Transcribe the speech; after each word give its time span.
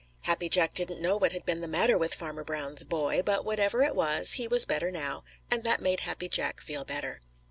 Happy 0.21 0.49
Jack 0.49 0.73
didn't 0.73 0.99
know 0.99 1.15
what 1.15 1.31
had 1.31 1.45
been 1.45 1.61
the 1.61 1.67
matter 1.67 1.95
with 1.95 2.15
Farmer 2.15 2.43
Brown's 2.43 2.83
boy, 2.83 3.21
but 3.23 3.45
whatever 3.45 3.83
it 3.83 3.93
was, 3.93 4.31
he 4.31 4.47
was 4.47 4.65
better 4.65 4.89
now, 4.89 5.23
and 5.51 5.63
that 5.63 5.79
made 5.79 5.99
Happy 5.99 6.27
Jack 6.27 6.59
feel 6.59 6.83
better. 6.83 7.21